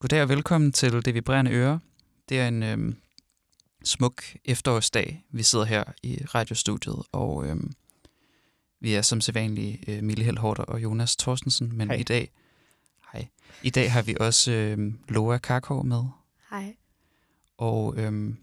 [0.00, 1.80] Goddag og velkommen til Det Vibrerende Øre.
[2.28, 2.96] Det er en øhm,
[3.84, 5.24] smuk efterårsdag.
[5.30, 7.72] Vi sidder her i radiostudiet, og øhm,
[8.80, 11.96] vi er som sædvanlige øh, Mille Helhorter og Jonas Thorstensen, men Hej.
[11.96, 12.30] i dag
[13.12, 13.26] hej,
[13.62, 16.04] i dag har vi også øhm, Loa Karkov med,
[16.50, 16.76] Hej.
[17.56, 18.36] og øhm,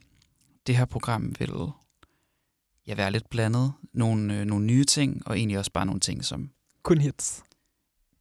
[0.67, 1.53] det her program vil
[2.87, 3.73] ja, være lidt blandet.
[3.93, 6.49] Nogle, øh, nogle nye ting, og egentlig også bare nogle ting, som
[6.83, 7.43] Kun hits.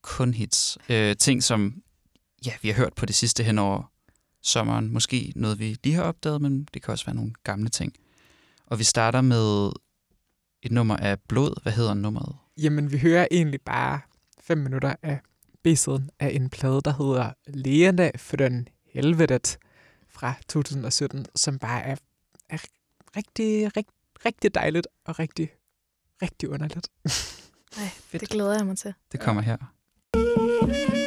[0.03, 0.79] kun hits.
[0.89, 1.83] Øh, ting, som
[2.47, 3.93] ja, vi har hørt på det sidste hen over
[4.43, 4.93] sommeren.
[4.93, 7.93] Måske noget, vi lige har opdaget, men det kan også være nogle gamle ting.
[8.67, 9.73] Og vi starter med
[10.63, 11.63] et nummer af blod.
[11.63, 12.37] Hvad hedder nummeret?
[12.57, 14.01] Jamen, vi hører egentlig bare
[14.41, 15.21] fem minutter af
[15.63, 19.59] B-siden af en plade, der hedder Leende for den helvedet
[20.09, 21.97] fra 2017, som bare er,
[22.49, 22.59] er
[23.17, 23.95] rigtig, rigtig,
[24.27, 25.51] rigtig dejligt og rigtig,
[26.23, 26.89] rigtig underligt.
[27.77, 28.95] Ej, det glæder jeg mig til.
[29.13, 29.57] Det kommer her.
[30.15, 31.04] so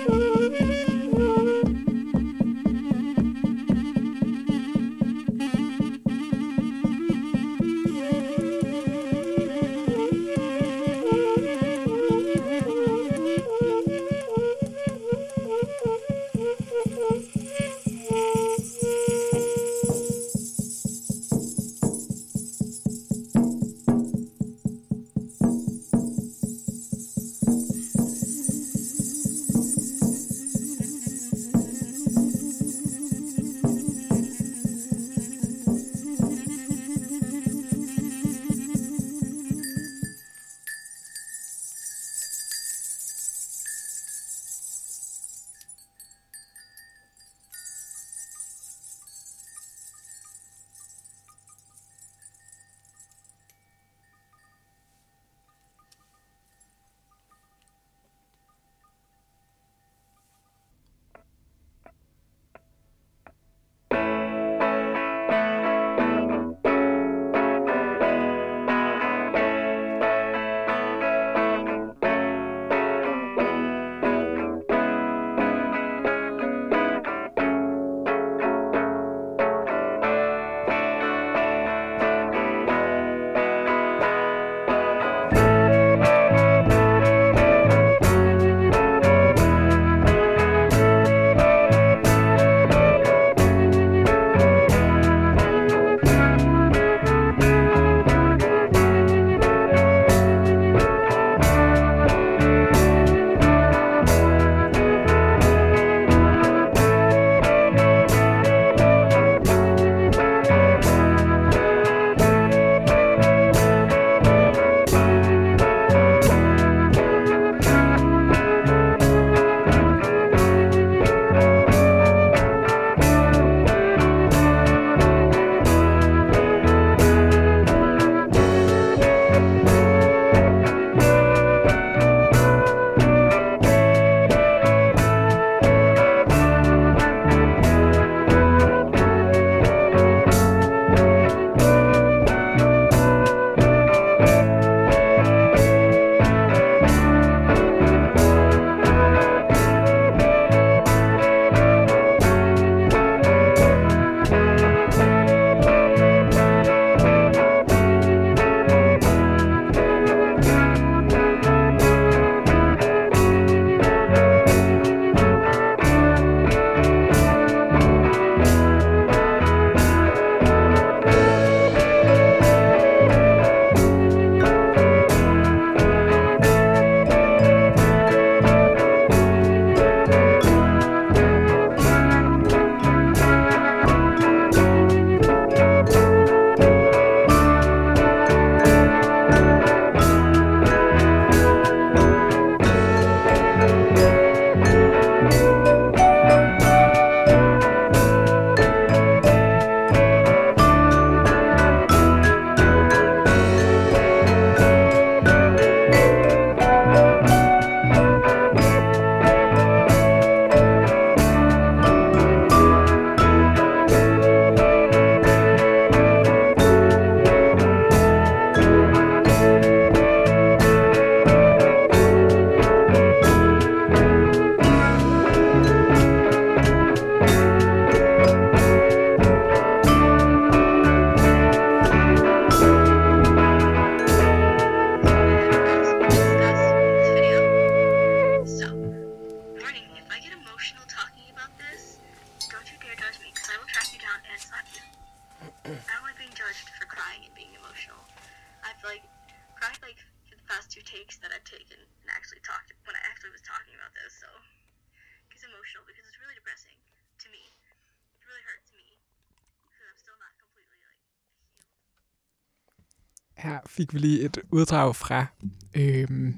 [264.02, 265.26] vi lige et uddrag fra,
[265.74, 266.36] øhm,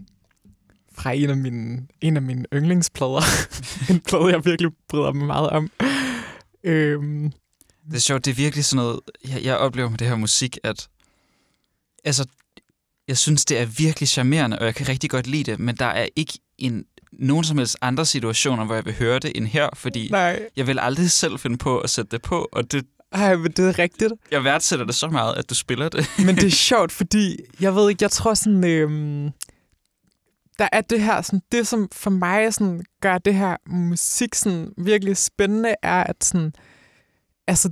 [0.94, 3.22] fra en, af mine, en af mine yndlingsplader.
[3.94, 5.72] en plade, jeg virkelig bryder mig meget om.
[6.64, 7.32] Øhm,
[7.90, 10.58] Det er sjovt, det er virkelig sådan noget, jeg, jeg oplever med det her musik,
[10.64, 10.88] at
[12.04, 12.26] altså,
[13.08, 15.86] jeg synes, det er virkelig charmerende, og jeg kan rigtig godt lide det, men der
[15.86, 19.70] er ikke en, nogen som helst andre situationer, hvor jeg vil høre det end her,
[19.74, 23.36] fordi nej, jeg vil aldrig selv finde på at sætte det på, og det, ej,
[23.36, 24.14] men det er rigtigt.
[24.32, 26.10] jeg værdsætter det så meget, at du spiller det.
[26.26, 29.30] Men det er sjovt, fordi jeg ved ikke, jeg tror sådan, øhm,
[30.60, 34.74] der er det her, sådan, det som for mig sådan, gør det her musik sådan,
[34.78, 36.54] virkelig spændende, er at sådan,
[37.48, 37.70] altså,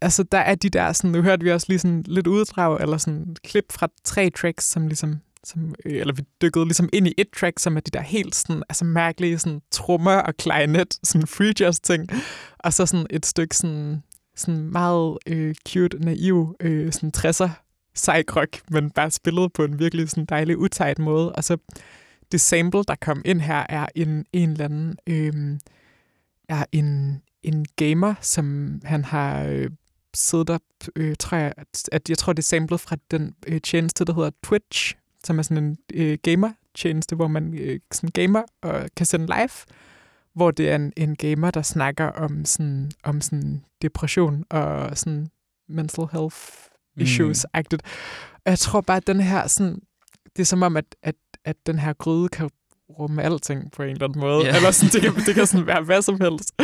[0.00, 2.96] altså der er de der, sådan, nu hørte vi også lige sådan lidt uddrag, eller
[2.96, 7.14] sådan klip fra tre tracks, som ligesom, som, øh, eller vi dykkede ligesom ind i
[7.18, 11.26] et track, som er de der helt sådan, altså mærkelige sådan, trommer og klarinet, sådan
[11.26, 12.08] free jazz ting,
[12.58, 14.02] og så sådan et stykke sådan,
[14.40, 17.50] sådan meget øh, cute, naiv, øh, sådan 60'er
[17.94, 21.32] psych-rock, men bare spillet på en virkelig sådan dejlig, utejt måde.
[21.32, 21.56] Og så
[22.32, 25.58] det sample, der kom ind her, er en, en eller anden, øh,
[26.48, 29.70] er en, en gamer, som han har øh,
[30.14, 30.62] siddet op,
[30.96, 34.14] øh, tror jeg, at, at jeg tror, det er samlet fra den øh, tjeneste, der
[34.14, 34.94] hedder Twitch,
[35.24, 39.50] som er sådan en øh, gamer-tjeneste, hvor man øh, sådan gamer og kan sende live,
[40.34, 45.28] hvor det er en, en gamer, der snakker om sådan, om sådan depression og sådan
[45.68, 46.36] mental health
[46.96, 47.58] issues mm.
[47.58, 47.82] agtigt.
[48.34, 49.80] Og jeg tror bare, at den her sådan,
[50.36, 52.50] det er som om, at, at, at den her gryde kan
[52.98, 54.44] rumme alting på en eller anden måde.
[54.44, 54.56] Yeah.
[54.56, 56.54] Eller sådan, det kan, det kan sådan være hvad som helst.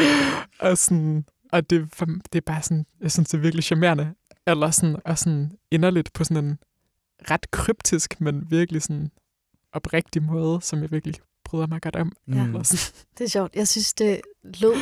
[0.59, 1.99] Og, sådan, og det,
[2.33, 4.15] det er bare sådan, jeg synes, det er virkelig charmerende.
[4.47, 6.59] Eller sådan, og sådan inderligt på sådan en
[7.31, 9.11] ret kryptisk, men virkelig sådan
[9.73, 11.15] oprigtig måde, som jeg virkelig
[11.47, 12.13] bryder mig godt om.
[12.29, 12.33] Ja.
[12.35, 13.05] Eller sådan.
[13.19, 13.57] Det er sjovt.
[13.57, 14.75] Jeg synes, det lød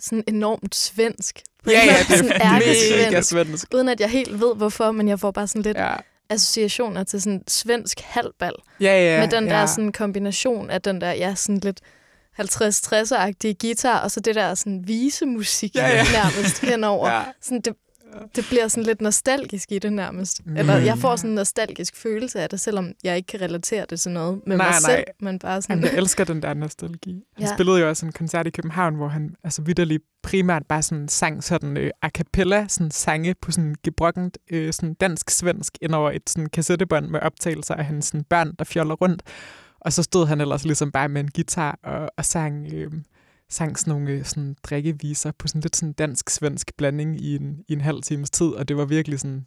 [0.00, 1.42] sådan enormt svensk.
[1.66, 2.64] Ja, ja, det sådan er mega
[3.06, 3.28] ærkesvensk.
[3.28, 3.74] svensk.
[3.74, 5.94] Uden at jeg helt ved, hvorfor, men jeg får bare sådan lidt ja.
[6.30, 8.52] Associationer til sådan svensk halvbal.
[8.80, 9.14] ja, ja.
[9.14, 9.50] Ja, med den ja.
[9.54, 11.80] der sådan kombination af den der, ja, sådan lidt
[12.40, 15.88] 50-60'er-agtige guitar, og så det der sådan visemusik ja.
[15.88, 16.04] ja.
[16.12, 17.08] nærmest henover.
[17.10, 17.22] Ja.
[17.42, 17.74] Sådan, det,
[18.36, 20.46] det bliver sådan lidt nostalgisk i det nærmest.
[20.46, 20.56] Mm.
[20.56, 24.00] Eller jeg får sådan en nostalgisk følelse af det, selvom jeg ikke kan relatere det
[24.00, 24.96] til noget med Nej, mig nej.
[24.96, 25.76] selv, men bare sådan...
[25.78, 27.22] Jamen, jeg elsker den der nostalgi.
[27.36, 27.54] Han Ja.
[27.54, 31.44] spillede jo også en koncert i København, hvor han altså vidderligt primært bare sådan sang
[31.44, 36.22] sådan øh, a cappella, sådan sange på sådan gebrokkent øh, sådan dansk-svensk ind over et
[36.30, 39.22] sådan kassettebånd med optagelser af hans sådan, børn, der fjoller rundt.
[39.80, 42.92] Og så stod han ellers ligesom bare med en guitar og, og sang, øh,
[43.50, 47.72] sang sådan nogle øh, sådan drikkeviser på sådan lidt sådan dansk-svensk blanding i en, i
[47.72, 49.46] en halv times tid, og det var virkelig sådan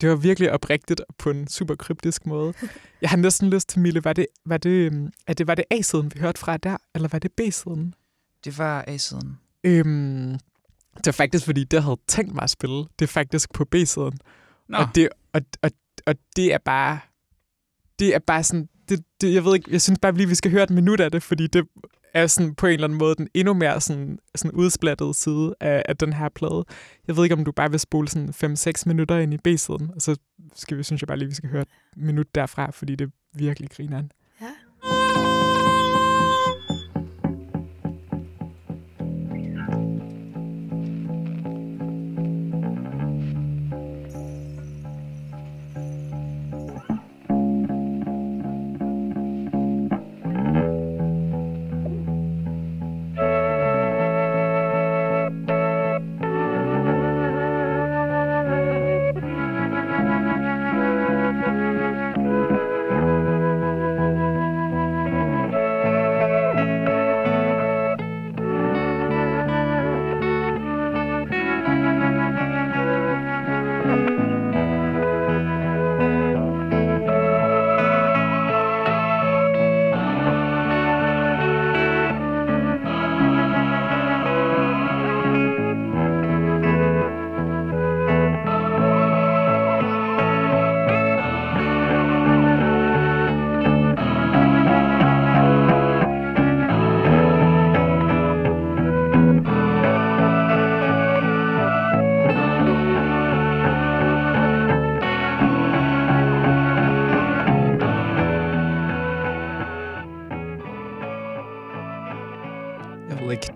[0.00, 2.54] det var virkelig oprigtigt på en super kryptisk måde.
[3.02, 5.64] Jeg har næsten lyst til, Mille, var det, var det, øhm, at det, var det
[5.70, 7.94] A-siden, vi hørte fra der, eller var det B-siden?
[8.44, 9.38] Det var A-siden.
[9.64, 10.38] Øhm,
[10.96, 12.76] det var faktisk, fordi det havde tænkt mig at spille.
[12.98, 14.18] Det er faktisk på B-siden.
[14.68, 15.70] Nå, Og det, og, og,
[16.06, 16.98] og det er bare...
[17.98, 18.68] Det er bare sådan...
[18.88, 21.10] Det, det, jeg ved ikke, jeg synes bare lige, vi skal høre et minut af
[21.10, 21.64] det, fordi det
[22.14, 25.82] er sådan på en eller anden måde den endnu mere sådan, sådan udsplattede side af,
[25.88, 26.64] af den her plade.
[27.06, 30.02] Jeg ved ikke, om du bare vil spole sådan 5-6 minutter ind i B-siden, og
[30.02, 30.16] så
[30.54, 33.10] skal vi, synes jeg bare lige, vi skal høre et minut derfra, fordi det er
[33.38, 34.12] virkelig grineren.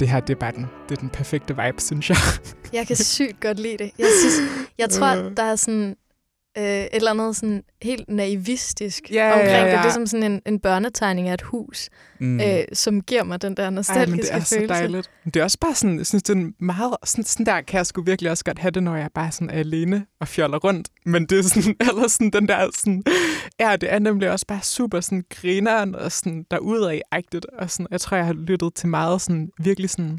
[0.00, 2.18] Det her det er bare den, det er den perfekte vibe, synes jeg.
[2.72, 3.90] Jeg kan sygt godt lide det.
[3.98, 5.96] Jeg, synes, jeg tror, der er sådan
[6.58, 9.66] øh, et eller andet sådan helt naivistisk Ja, omkring ja, det.
[9.72, 9.76] ja.
[9.78, 11.88] Det er som sådan en, en børnetegning af et hus,
[12.18, 12.40] Mm.
[12.40, 14.74] øh, som giver mig den der nostalgiske det er så følelse.
[14.74, 15.10] dejligt.
[15.24, 17.76] Men Det er også bare sådan, jeg synes, det er meget, sådan, sådan der kan
[17.78, 20.58] jeg sgu virkelig også godt have det, når jeg bare sådan er alene og fjoller
[20.58, 20.88] rundt.
[21.06, 23.02] Men det er sådan, eller sådan den der sådan,
[23.60, 27.46] ja, det er nemlig også bare super sådan grineren og sådan derudad-agtigt.
[27.58, 30.18] Og sådan, jeg tror, jeg har lyttet til meget sådan virkelig sådan,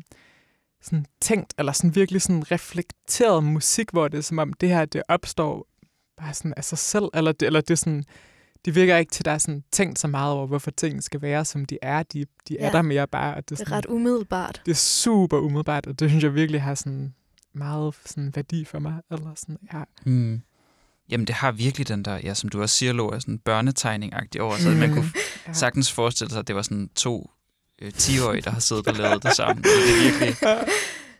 [0.83, 4.85] sådan tænkt, eller sådan virkelig sådan reflekteret musik, hvor det er som om det her,
[4.85, 5.67] det opstår
[6.21, 8.03] bare sådan af sig selv, eller det, eller det er sådan,
[8.65, 11.21] det virker ikke til, at der er sådan tænkt så meget over, hvorfor ting skal
[11.21, 12.03] være, som de er.
[12.03, 12.71] De, de er Ja.
[12.71, 13.35] der mere bare.
[13.35, 14.61] Og det, er Det er sådan, ret umiddelbart.
[14.65, 17.13] det er super umiddelbart, og det synes jeg virkelig har sådan
[17.53, 18.93] meget sådan værdi for mig.
[19.11, 19.83] Eller sådan, ja.
[20.05, 20.41] Mm.
[21.09, 24.57] Jamen, det har virkelig den der, ja, som du også siger, Laura, sådan børnetegning-agtig over.
[24.57, 25.09] Så man kunne
[25.47, 25.53] ja.
[25.53, 27.31] sagtens forestille sig, at det var sådan to
[27.81, 29.63] øh, 10-årige, der har siddet og lavet det sammen.
[29.63, 30.35] Det er virkelig...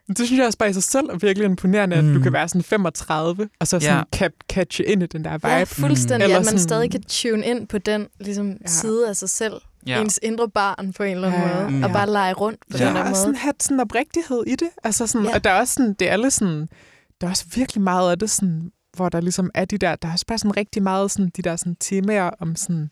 [0.08, 2.14] Men Det synes jeg også bare i sig selv er virkelig imponerende, at Mm.
[2.14, 4.26] du kan være sådan 35, og så sådan Ja.
[4.26, 5.48] cap- catche ind i den der vibe.
[5.48, 6.24] Ja, fuldstændig.
[6.24, 8.56] Eller At man sådan- stadig kan tune ind på den ligesom, Ja.
[8.68, 9.54] side af sig selv.
[9.88, 10.02] Ja.
[10.02, 11.72] Ens indre barn på en eller anden Ja, måde.
[11.72, 11.84] mm.
[11.84, 12.86] Og bare lege rundt på Ja.
[12.88, 13.16] den der og måde.
[13.20, 14.70] sådan have sådan oprigtighed i det.
[14.84, 15.34] Altså sådan, Ja.
[15.36, 16.68] Og der er også sådan, det er alle sådan,
[17.22, 20.08] der er også virkelig meget af det, sådan, hvor der ligesom er de der, der
[20.08, 22.90] er også bare sådan rigtig meget sådan, de der sådan temaer om sådan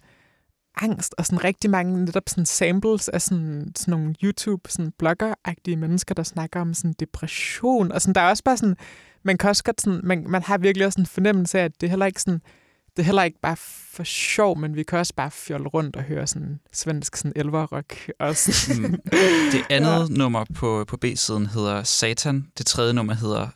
[0.82, 5.76] angst, og sådan rigtig mange netop sådan samples af sådan, sådan nogle YouTube sådan blogger-agtige
[5.76, 8.76] mennesker, der snakker om sådan depression, og sådan, der er også bare sådan,
[9.24, 11.88] man kan også godt sådan, man, man har virkelig også en fornemmelse af, at det
[11.88, 12.42] er heller ikke sådan,
[12.90, 13.58] det er heller ikke bare
[13.94, 18.10] for sjov, men vi kan også bare fjolle rundt og høre sådan svensk sådan elverrock.
[18.20, 18.82] Og sådan.
[18.82, 19.00] Mm.
[19.54, 20.18] Det andet ja.
[20.18, 22.48] nummer på, på B-siden hedder Satan.
[22.58, 23.48] Det tredje nummer hedder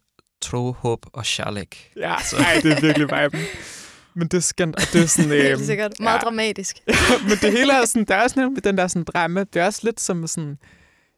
[0.42, 1.92] Tro, Håb og Charlek.
[1.98, 3.40] Ja, ej, det er virkelig viben.
[4.16, 5.32] Men det er skønt, og det er sådan...
[5.42, 6.00] Helt øhm, sikkert.
[6.00, 6.20] Meget ja.
[6.20, 6.78] dramatisk.
[7.30, 9.44] men det hele er sådan, der er også nemlig den der sådan drama.
[9.54, 10.58] Det er også lidt som sådan,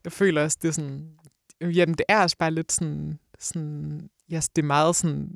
[0.04, 1.10] jeg føler også, det er sådan,
[1.62, 5.30] jamen det er også bare lidt sådan, sådan ja, det er meget sådan,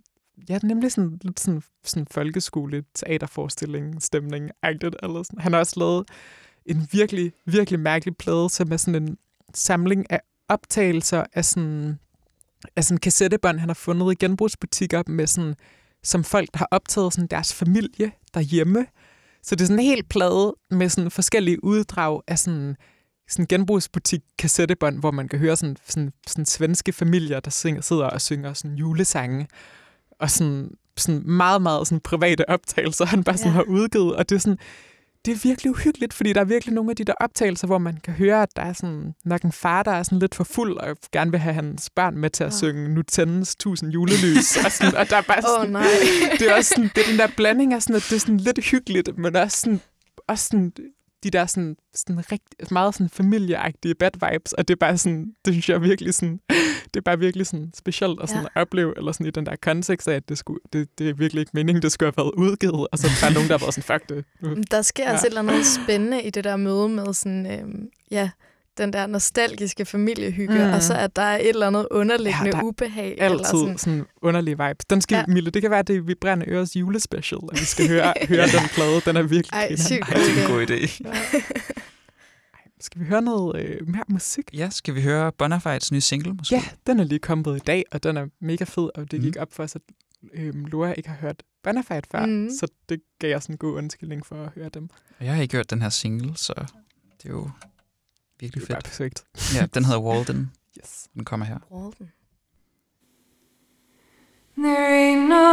[0.49, 5.39] ja, det er nemlig sådan lidt sådan, sådan folkeskole teaterforestilling stemning agtigt eller sådan.
[5.39, 6.09] Han har også lavet
[6.65, 9.17] en virkelig, virkelig mærkelig plade, som er sådan en
[9.53, 11.99] samling af optagelser af sådan,
[12.75, 15.55] af sådan kassettebånd, han har fundet i genbrugsbutikker med sådan,
[16.03, 18.85] som folk der har optaget sådan deres familie derhjemme.
[19.43, 22.75] Så det er sådan en hel plade med sådan forskellige uddrag af sådan,
[23.29, 28.05] sådan genbrugsbutik kassettebånd, hvor man kan høre sådan, sådan, sådan svenske familier, der synger, sidder
[28.05, 29.47] og synger sådan julesange.
[30.19, 33.55] Og sådan, sådan meget, meget sådan private optagelser, han bare sådan Ja.
[33.55, 34.15] har udgivet.
[34.15, 34.57] Og det er sådan,
[35.29, 37.97] det er virkelig uhyggeligt, fordi der er virkelig nogle af de der optagelser, hvor man
[38.03, 40.77] kan høre, at der er sådan, nok en far, der er sådan lidt for fuld,
[40.77, 42.57] og gerne vil have hans børn med til at Åh.
[42.57, 44.57] synge Nu tændes tusind julelys.
[44.65, 45.83] og, sådan, og der er bare sådan, oh, nej.
[46.39, 48.37] det er også sådan, det er den der blanding af sådan, at det er sådan
[48.37, 49.81] lidt hyggeligt, men også sådan,
[50.27, 50.73] også sådan
[51.23, 55.33] de der sådan, sådan rigtig, meget sådan familieagtige bad vibes, og det er bare sådan,
[55.45, 56.39] det synes jeg virkelig sådan,
[56.93, 58.61] det er bare virkelig sådan specielt at sådan Ja.
[58.61, 61.41] opleve, eller sådan i den der kontekst af, at det, skulle, det, det er virkelig
[61.41, 63.73] ikke meningen, det skulle have været udgivet, og så er der bare nogen, der været
[63.73, 64.25] sådan, fuck det.
[64.71, 65.09] Der sker Ja.
[65.09, 65.13] ja.
[65.13, 68.29] også et eller andet spændende i det der møde med sådan, øhm, ja,
[68.79, 70.67] den der nostalgiske familiehygge, Mm.
[70.67, 70.73] mm.
[70.73, 73.11] og så at der er et eller andet underliggende Ja, er ubehag.
[73.17, 73.77] Eller Altid sådan.
[73.77, 74.85] sådan underlige vibes.
[74.85, 75.23] Den skal, ja.
[75.27, 78.69] Mille, det kan være, det er Vibrerende Øres julespecial, at vi skal høre, høre den
[78.73, 79.01] plade.
[79.05, 81.09] Den er virkelig Ej, sygt Ej, det er en god idé.
[82.81, 84.43] Skal vi høre noget øh, mere musik?
[84.53, 86.55] Ja, skal vi høre Bonafides nye single måske?
[86.55, 89.25] Ja, den er lige kommet i dag, og den er mega fed, og det Mm.
[89.25, 89.81] gik op for os, at
[90.33, 92.49] øhm, Laura ikke har hørt Bonafide før, Mm.
[92.59, 94.89] så det gav jeg sådan en god undskyldning for at høre dem.
[95.19, 96.53] Og Jeg har ikke hørt den her single, så
[97.23, 97.49] det er jo
[98.39, 98.85] virkelig Det er fedt.
[98.85, 99.23] perfekt.
[99.55, 100.51] Ja, den hedder Walden.
[100.79, 101.07] Yes.
[101.13, 101.57] Den kommer her.
[101.71, 102.11] Walden.
[104.57, 105.45] There ain't no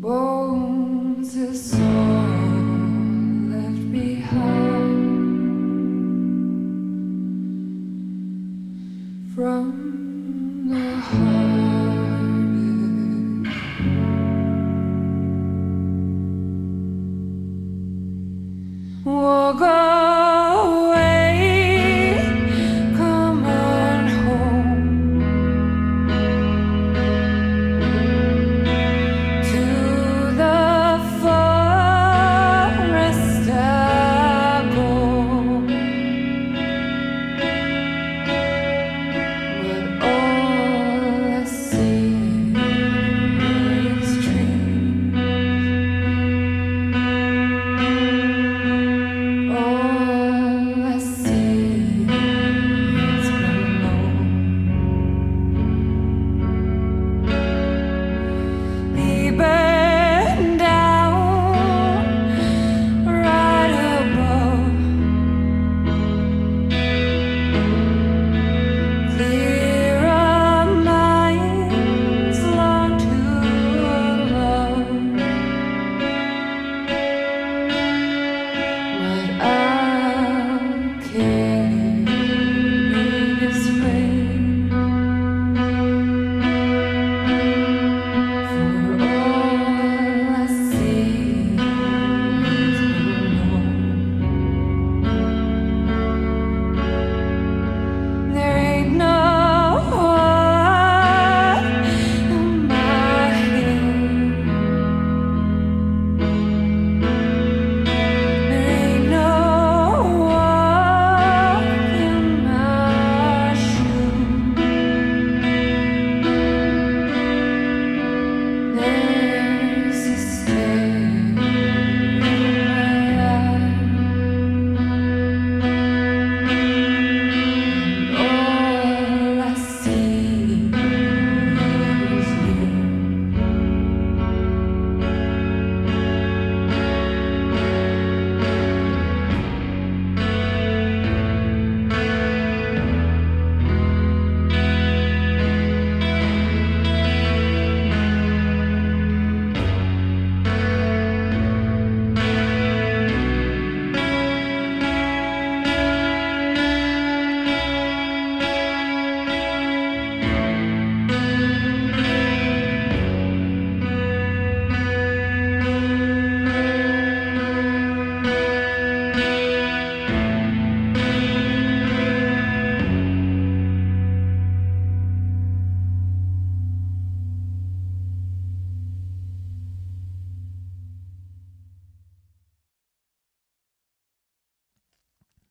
[0.00, 1.97] bones is all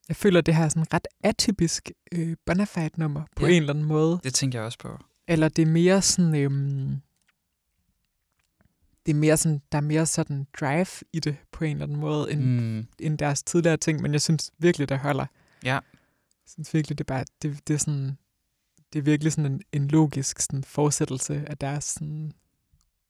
[0.08, 3.52] Jeg føler, det her er sådan ret atypisk øh, Bonafide-nummer på Ja.
[3.52, 4.20] en eller anden måde.
[4.24, 4.98] Det tænker jeg også på.
[5.28, 6.34] Eller det er mere sådan...
[6.34, 7.00] Øhm,
[9.06, 12.00] det er mere sådan, der er mere sådan drive i det på en eller anden
[12.00, 12.86] måde, end, mm.
[12.98, 15.26] End deres tidligere ting, men jeg synes virkelig, det holder.
[15.64, 15.72] Ja.
[15.74, 15.82] Jeg
[16.46, 18.18] synes virkelig, det er bare, det, det er sådan,
[18.92, 22.32] det er virkelig sådan en, en logisk sådan fortsættelse af deres sådan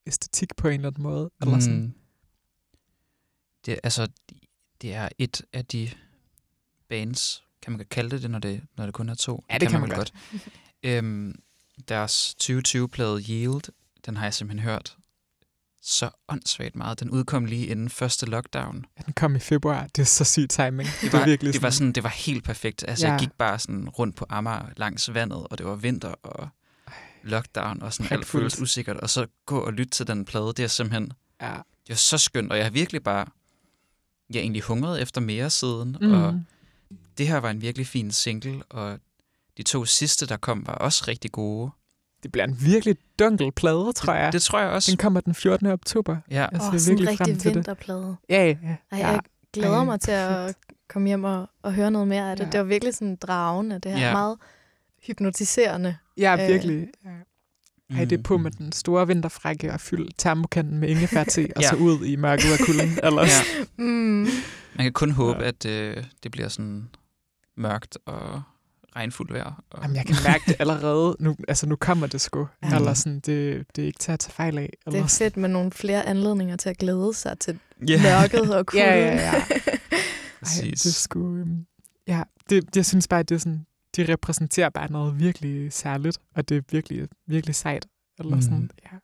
[0.07, 1.31] æstetik på en eller anden måde.
[1.43, 1.81] Eller sådan.
[1.81, 1.93] Mm.
[3.67, 4.09] Det, altså,
[4.83, 5.91] det er et af de
[6.89, 9.45] bands, kan man godt kalde det det, når det, når det kun er to?
[9.51, 10.13] Ja, det kan man vel godt.
[10.83, 11.35] øhm,
[11.89, 13.73] deres 2020-plade Yield,
[14.07, 14.97] den har jeg simpelthen hørt
[15.83, 17.01] så åndssvagt meget.
[17.01, 18.87] Den udkom lige inden første lockdown.
[18.99, 19.87] Ja, den kom i februar.
[19.87, 20.89] Det er så syg timing.
[21.01, 22.85] Det var, virkelig det var, sådan, det var helt perfekt.
[22.89, 23.13] Altså, ja.
[23.13, 26.49] Jeg gik bare sådan rundt på Amager langs vandet, og det var vinter og
[27.23, 28.97] lockdown, og sådan alt føles usikkert.
[28.97, 31.53] Og så gå og lytte til den plade, det er simpelthen Ja.
[31.53, 33.27] det var så skønt, og jeg har virkelig bare,
[34.31, 36.13] jeg egentlig hungret efter mere siden, mm.
[36.13, 36.43] og
[37.19, 38.99] det her var en virkelig fin single, og
[39.57, 41.71] de to sidste, der kom, var også rigtig gode.
[42.23, 44.27] Det bliver en virkelig dunkel plade, tror jeg.
[44.27, 44.91] Det, det tror jeg også.
[44.91, 45.67] Den kommer den 14.
[45.67, 46.17] oktober.
[46.31, 47.57] Ja, Jeg Åh, ser oh, sådan en virkelig frem rigtig til det.
[47.57, 48.17] vinterplade.
[48.29, 48.55] Ja, ja.
[48.93, 49.09] Ej, ja.
[49.09, 49.21] jeg
[49.53, 50.59] glæder Ej, mig til at perfekt.
[50.89, 52.45] komme hjem og, og høre noget mere af det.
[52.45, 52.51] Ja.
[52.51, 54.13] Det var virkelig sådan dragende, det her Ja.
[54.13, 54.39] meget
[55.07, 55.97] hypnotiserende.
[56.17, 56.87] Ja, Øh, virkelig.
[57.05, 57.11] Ja.
[57.97, 61.63] Ej, det er på med den store vinterfrække og fylde termokanden med ingefær til, og
[61.63, 61.69] Ja.
[61.69, 62.99] så ud i mørket af kulden.
[63.07, 63.65] Eller Ja.
[63.77, 64.29] Mm.
[64.75, 65.49] Man kan kun håbe, Ja.
[65.49, 66.89] at øh, det bliver sådan
[67.59, 68.43] mørkt og
[68.97, 69.63] regnfuldt vejr.
[69.71, 69.83] Og...
[69.83, 71.17] Jamen, jeg kan mærke det allerede.
[71.21, 72.49] Nu, altså, nu kommer det sgu.
[72.63, 72.77] Ja.
[72.77, 74.71] Eller sådan, det, det er ikke til at tage fejl af.
[74.79, 78.55] Det Eller er fedt med nogle flere anledninger til at glæde sig til Ja, mørket
[78.57, 78.87] og kulden.
[78.87, 79.33] Ja, ja, ja.
[80.43, 81.37] Ej, det er sgu...
[81.37, 81.67] øhm,
[82.07, 83.67] Ja, det, jeg synes bare, at det er sådan,
[83.97, 87.87] de repræsenterer bare noget virkelig særligt, og det er virkelig, virkelig sejt.
[88.19, 88.43] Eller Mhm.
[88.43, 88.97] sådan, ja.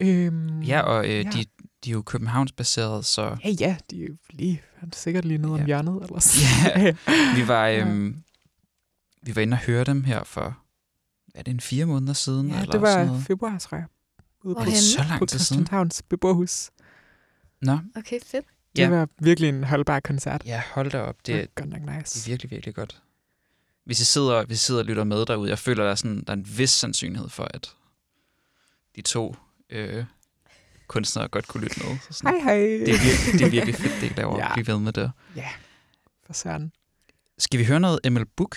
[0.00, 1.22] Øhm, Ja, og øh, Ja.
[1.30, 1.44] De,
[1.84, 5.38] de er jo Københavns-baseret, så Ja, ja, de er jo lige, han er sikkert lige
[5.38, 5.66] nede om Ja.
[5.66, 6.02] hjørnet.
[6.02, 6.82] Eller sådan.
[6.82, 6.96] Ja.
[7.42, 7.80] vi var, Ja.
[7.86, 8.22] øhm,
[9.22, 10.58] vi var inde og høre dem her for
[11.34, 12.48] er det en fire måneder siden?
[12.48, 13.22] Ja, eller det sådan var noget?
[13.26, 13.86] februar, tror jeg.
[14.44, 14.60] Ude på?
[14.64, 15.66] Så på lang tid siden.
[15.66, 16.70] Christianshavns beboerhus.
[17.62, 18.44] Nå, Okay, fedt.
[18.76, 18.88] Det Ja.
[18.88, 20.42] var virkelig en holdbar koncert.
[20.46, 21.16] ja, hold da op.
[21.16, 22.30] Det Det, var godt nok det nice.
[22.30, 23.02] er virkelig, virkelig godt.
[23.84, 26.24] Hvis I sidder, hvis I sidder og lytter med derude, jeg føler, der er, sådan,
[26.26, 27.74] der er en vis sandsynlighed for, at
[28.96, 29.36] de to
[29.70, 30.04] øh,
[30.88, 31.96] kunstnere godt kunne lytte med.
[32.10, 32.56] Så sådan, Hej, hej.
[32.56, 34.36] det, er virkelig, det er virkelig fedt, det I laver.
[34.38, 34.44] Ja.
[34.48, 34.54] Ja.
[34.54, 35.12] Bliv ved med det.
[36.26, 36.72] For søren.
[37.38, 38.56] Skal vi høre noget Emil Book?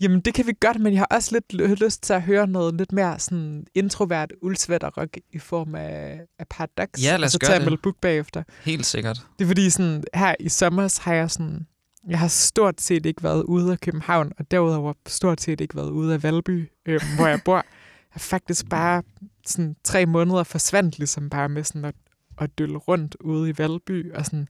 [0.00, 2.46] Jamen, det kan vi godt, men jeg har også lidt ly- lyst til at høre
[2.46, 6.88] noget lidt mere sådan introvert uldsvætter rock i form af, af Paradox.
[7.02, 7.66] Ja, lad os og så gøre tage det.
[7.66, 8.42] Emil Book bagefter.
[8.64, 9.26] Helt sikkert.
[9.38, 11.66] Det er fordi, sådan, her i sommer har jeg sådan...
[12.08, 15.90] Jeg har stort set ikke været ude af København, og derudover stort set ikke været
[15.90, 17.64] ude af Valby, øh, hvor jeg bor.
[18.14, 19.02] Jeg faktisk bare
[19.46, 21.94] sådan tre måneder forsvandt ligesom bare med sådan at,
[22.38, 24.48] at dølle rundt ude i Valby og sådan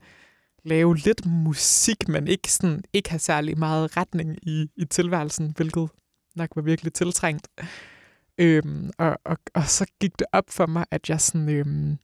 [0.64, 5.88] lave lidt musik, men ikke, sådan, ikke have særlig meget retning i, i tilværelsen, hvilket
[6.36, 7.48] nok var virkelig tiltrængt.
[8.38, 11.48] Øhm, og, og, og så gik det op for mig, at jeg sådan...
[11.48, 11.98] Øhm,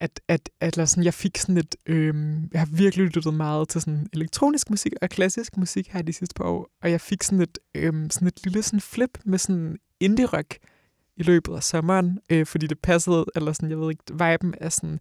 [0.00, 3.68] at, at, at eller sådan, jeg fik sådan et, øhm, jeg har virkelig lyttet meget
[3.68, 7.22] til sådan elektronisk musik og klassisk musik her de sidste par år, og jeg fik
[7.22, 10.58] sådan et, øhm, sådan et lille sådan flip med sådan indie rock
[11.16, 14.68] i løbet af sommeren, øh, fordi det passede, eller sådan, jeg ved ikke, viben er
[14.68, 15.00] sådan,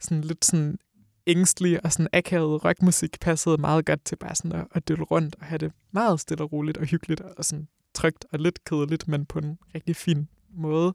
[0.00, 0.78] sådan lidt sådan
[1.26, 5.36] ængstelig og sådan akavet rockmusik passede meget godt til bare sådan at, at dølle rundt
[5.40, 9.08] og have det meget stille og roligt og hyggeligt og sådan trygt og lidt kedeligt,
[9.08, 10.94] men på en rigtig fin måde.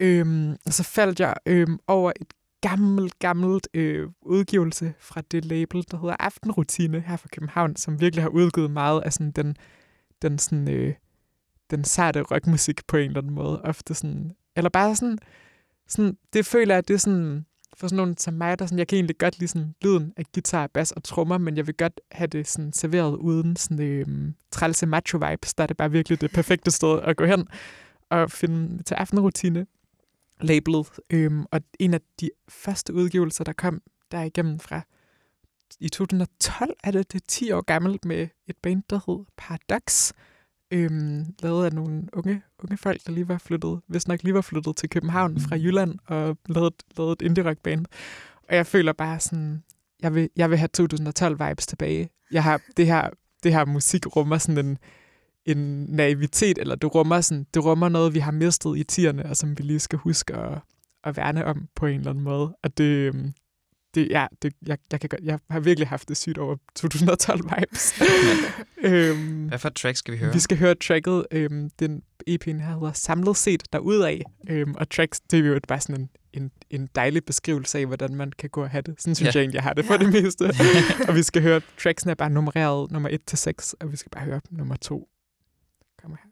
[0.00, 5.84] Øhm, og så faldt jeg øhm, over et gammelt, gammelt øh, udgivelse fra det label,
[5.90, 9.56] der hedder Aftenrutine her fra København, som virkelig har udgivet meget af sådan den,
[10.22, 10.94] den, sådan, øh,
[11.70, 13.62] den sarte rockmusik på en eller anden måde.
[13.62, 15.18] Ofte sådan, eller bare sådan,
[15.88, 18.88] sådan, det føler jeg, det er sådan, for sådan nogen som mig, der sådan, jeg
[18.88, 22.00] kan egentlig godt lide sådan lyden af guitar, bas og trommer, men jeg vil godt
[22.12, 26.20] have det sådan serveret uden sådan øh, trælse macho vibes, der er det bare virkelig
[26.20, 27.48] det perfekte sted at gå hen
[28.10, 29.66] og finde til aftenrutine
[30.40, 30.86] labelet.
[31.10, 34.80] Øhm, og en af de første udgivelser, der kom der igennem fra
[35.80, 40.12] i 2012, er det, det er 10 år gammelt med et band, der hed Paradox.
[40.70, 44.40] Øhm, lavet af nogle unge, unge folk, der lige var flyttet, hvis nok lige var
[44.40, 47.86] flyttet til København fra Jylland og lavet, lavet et indie rock band.
[48.48, 49.62] Og jeg føler bare sådan,
[50.02, 52.10] jeg vil, jeg vil have 2012 vibes tilbage.
[52.32, 53.10] Jeg har det her,
[53.42, 54.78] det her musik rummer sådan en,
[55.46, 59.36] en naivitet, eller det rummer, sådan, det rummer noget, vi har mistet i tierne, og
[59.36, 60.58] som vi lige skal huske at,
[61.04, 62.56] at værne om på en eller anden måde.
[62.62, 63.32] Og det, øhm,
[63.94, 67.40] det, ja, det, jeg, jeg, kan godt, jeg har virkelig haft det sygt over 2012
[67.44, 68.00] vibes.
[68.84, 70.32] øhm, Hvad for et track skal vi høre?
[70.32, 74.20] vi skal høre tracket, øhm, den EP'en her hedder Samlet set derudaf.
[74.48, 76.10] Øhm, og tracks, det er jo bare sådan en,
[76.42, 78.94] en, en dejlig beskrivelse af, hvordan man kan gå og have det.
[78.98, 79.38] Sådan synes Ja.
[79.38, 80.42] jeg egentlig, jeg har det for det meste.
[81.08, 84.10] og vi skal høre, tracksen er bare nummereret nummer 1 til 6, og vi skal
[84.10, 85.08] bare høre nummer 2.
[86.02, 86.30] Kommer her.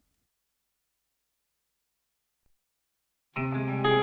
[3.37, 3.98] Thank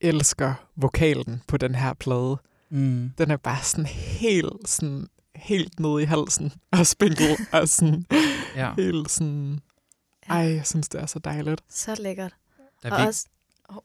[0.00, 2.36] elsker vokalen på den her plade.
[2.70, 3.10] Mm.
[3.18, 8.04] Den er bare sådan helt, sådan, helt nede i halsen og spinkel og sådan
[8.56, 8.74] Ja.
[8.74, 9.60] helt sådan...
[10.28, 11.62] Ej, jeg synes, det er så dejligt.
[11.68, 12.34] Så lækkert.
[12.82, 13.26] Der Og er vi også,
[13.68, 13.76] oh,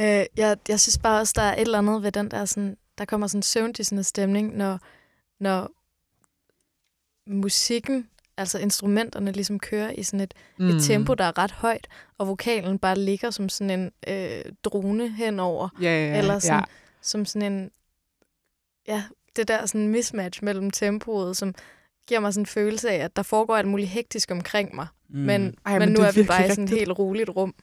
[0.00, 2.76] øh, jeg, jeg synes bare også, der er et eller andet ved den der sådan,
[2.98, 4.80] der kommer sådan en søvndyssende stemning, når,
[5.40, 5.70] når
[7.30, 10.68] musikken, altså instrumenterne ligesom kører i sådan et, mm.
[10.68, 11.86] et tempo, der er ret højt,
[12.18, 16.18] og vokalen bare ligger som sådan en øh, drone henover, Ja, ja, ja.
[16.18, 16.64] eller sådan, ja.
[17.02, 17.70] som sådan en,
[18.88, 19.04] ja,
[19.36, 21.54] det der sådan mismatch mellem tempoet, som
[22.08, 25.18] giver mig sådan en følelse af, at der foregår alt muligt hektisk omkring mig, Mm.
[25.18, 27.30] men, Ej, men men nu det er er vi bare i sådan et helt roligt
[27.30, 27.54] rum.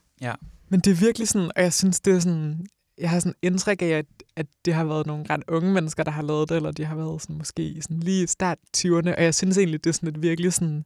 [0.69, 2.65] Men det er virkelig sådan, og jeg synes, det er sådan,
[2.97, 6.12] jeg har sådan indtryk af, at, at det har været nogle ret unge mennesker, der
[6.12, 9.23] har lavet det, eller de har været sådan, måske sådan lige i start 20'erne, og
[9.23, 10.86] jeg synes egentlig, det er sådan et virkelig sådan,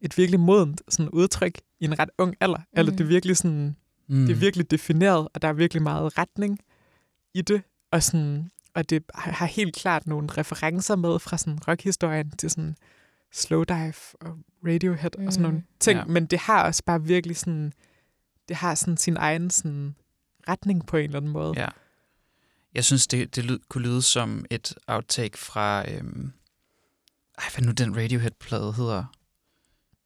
[0.00, 2.58] et virkelig modent sådan udtryk i en ret ung alder.
[2.58, 2.64] Mm.
[2.72, 3.76] Eller det er virkelig sådan,
[4.08, 4.26] mm.
[4.26, 6.58] det er virkelig defineret, og der er virkelig meget retning
[7.34, 7.62] i det,
[7.92, 12.76] og sådan, og det har helt klart nogle referencer med fra sådan rockhistorien til sådan
[13.32, 15.52] Slowdive og Radiohead og sådan Mm.
[15.52, 16.04] nogle ting, Ja.
[16.04, 17.72] men det har også bare virkelig sådan,
[18.48, 19.94] det har sådan sin egen sådan
[20.48, 21.52] retning på en eller anden måde.
[21.56, 21.68] Ja.
[22.74, 25.90] Jeg synes, det, det lyd, kunne lyde som et outtake fra...
[25.90, 26.32] Øhm,
[27.38, 29.04] ej, hvad nu den Radiohead-plade hedder?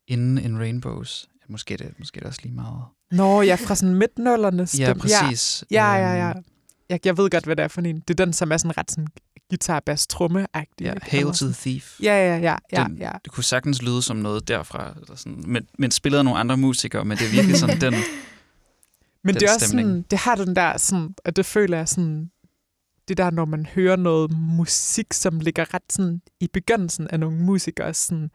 [0.09, 1.29] Inden in Rainbows.
[1.49, 2.83] Måske det, måske det også lige meget.
[3.11, 4.68] Nå, ja, fra sådan midtnullerne.
[4.79, 5.64] Ja, præcis.
[5.70, 6.14] Ja, ja, ja.
[6.27, 6.31] ja.
[6.31, 6.44] Øhm,
[6.88, 8.01] Jeg, jeg ved godt, hvad det er for en.
[8.01, 9.07] Det er den, som er sådan ret sådan
[9.51, 12.01] guitar bass tromme agtig ja, Hail to the Thief.
[12.03, 13.12] Ja, ja, ja, ja, Den- ja.
[13.25, 14.92] Det kunne sagtens lyde som noget derfra.
[15.03, 17.94] Eller sådan, men, men spillet af nogle andre musikere, men det virkelig sådan den...
[19.24, 19.88] Men den det er også stemning.
[19.88, 22.30] sådan, det har den der sådan, og det føler jeg sådan,
[23.08, 27.37] det der, når man hører noget musik, som ligger ret sådan i begyndelsen af nogle
[27.40, 28.30] musikers sådan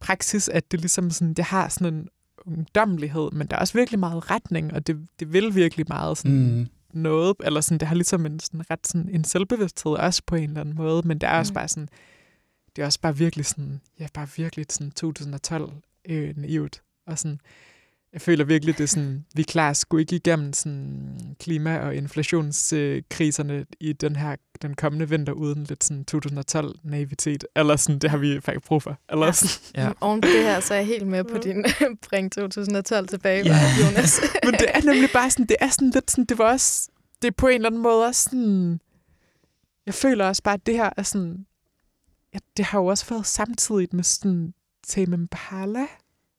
[0.00, 2.08] praksis, at det ligesom sådan, det har sådan en
[2.46, 6.56] ungdommelighed, men der er også virkelig meget retning, og det, det vil virkelig meget sådan
[6.58, 6.66] Mm.
[7.00, 10.48] noget, eller sådan, det har ligesom en sådan ret sådan en selvbevidsthed også på en
[10.48, 11.54] eller anden måde, men det er også Mm.
[11.54, 11.88] bare sådan,
[12.76, 15.72] det er også bare virkelig sådan, ja, bare virkelig sådan 2012
[16.08, 17.40] øh, naivt, og sådan,
[18.16, 23.66] jeg føler virkelig, det er sådan, vi klarer sgu ikke igennem sådan klima- og inflationskriserne
[23.80, 27.44] i den her den kommende vinter uden lidt sådan 2012 naivitet.
[27.56, 28.98] Eller sådan, det har vi faktisk brug for.
[29.10, 29.32] Eller Ja.
[29.32, 29.84] sådan.
[29.84, 29.92] Ja.
[30.00, 31.64] Oven på det her, så er jeg helt med på din
[32.08, 33.56] bring 2012 tilbage, Ja.
[33.84, 34.20] Jonas.
[34.44, 36.88] Men det er nemlig bare sådan, det er sådan lidt sådan, det var også,
[37.22, 38.80] det er på en eller anden måde også sådan,
[39.86, 41.46] jeg føler også bare, at det her er sådan,
[42.34, 44.54] ja, det har jo også været samtidigt med sådan
[44.86, 45.86] Tame Impala,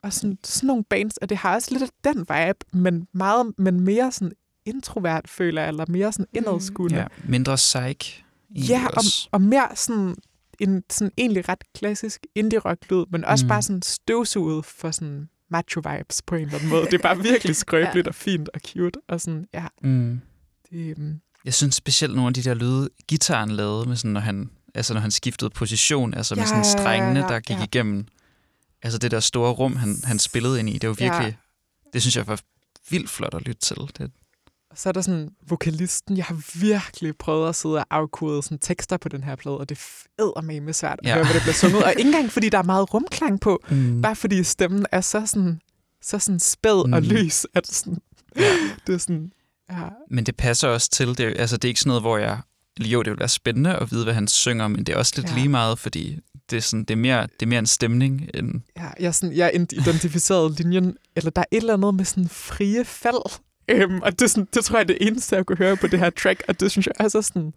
[0.07, 3.53] og sådan, sådan nogle bands, og det har også lidt af den vibe, men, meget,
[3.57, 4.31] men mere sådan
[4.65, 6.97] introvert, føler jeg, eller mere sådan indadskuende.
[6.97, 8.23] Ja, mindre psych.
[8.55, 10.15] Ja, og, og mere sådan
[10.59, 13.49] en sådan egentlig ret klassisk indie-rock-lyd, men også Mm.
[13.49, 16.85] bare sådan støvsuget for sådan macho-vibes på en eller anden måde.
[16.85, 18.09] Det er bare virkelig skrøbeligt ja.
[18.09, 18.99] og fint og cute.
[19.09, 20.21] Og sådan, ja, Mm.
[20.71, 24.21] det, um, Jeg synes specielt nogle af de der lyde, gitaren lavede, med sådan, når
[24.21, 27.63] han, altså når han skiftede position, altså med Ja, sådan strengene, ja, der gik ja.
[27.63, 28.05] igennem.
[28.83, 31.05] Altså det der store rum, han, han spillede ind i, det var Ja.
[31.11, 31.37] virkelig,
[31.93, 32.39] det synes jeg var
[32.89, 33.77] vildt flot at lytte til.
[33.97, 34.11] Det,
[34.71, 36.17] og så er der sådan vokalisten.
[36.17, 39.69] Jeg har virkelig prøvet at sidde og afkode sådan tekster på den her plade, og
[39.69, 41.13] det er med svært at Ja.
[41.13, 41.83] høre, hvad det bliver sunget.
[41.83, 44.01] Og ikke engang, fordi der er meget rumklang på, mm.
[44.01, 45.61] bare fordi stemmen er så sådan,
[46.01, 46.93] så sådan spæd mm.
[46.93, 47.97] og lys, at sådan,
[48.87, 49.31] det er sådan,
[49.71, 52.39] ja, Men det passer også til, det, altså det er ikke sådan noget, hvor jeg,
[52.79, 55.27] jo, det vil være spændende at vide, hvad han synger, men det er også lidt
[55.27, 55.31] Ja.
[55.31, 55.37] ja.
[55.37, 58.61] lige meget, fordi det er, sådan, det, er mere, det er mere en stemning end...
[58.77, 62.27] Ja, jeg, er sådan, jeg identificerede linjen, eller der er et eller andet med sådan
[62.29, 63.39] frie fald.
[63.67, 65.87] Øhm, og det, er sådan, det tror jeg er det eneste, jeg kunne høre på
[65.87, 67.53] det her track, og det synes jeg også er sådan,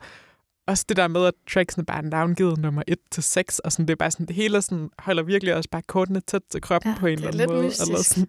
[0.66, 3.86] også det der med, at tracksene bare er navngivet nummer 1 til 6, og sådan,
[3.86, 6.92] det er bare sådan, det hele sådan, holder virkelig også bare kortene tæt til kroppen
[6.92, 7.66] Ja, på en er eller anden måde.
[7.66, 7.88] mystisk.
[7.88, 8.28] Eller sådan,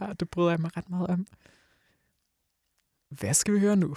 [0.00, 1.26] ja, det bryder jeg mig ret meget om.
[3.20, 3.94] Hvad skal vi høre nu?